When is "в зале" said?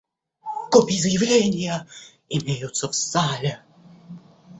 2.89-3.61